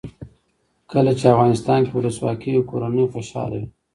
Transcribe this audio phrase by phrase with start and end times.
[0.91, 3.67] کله چې افغانستان کې ولسواکي وي کورنۍ خوشحاله وي.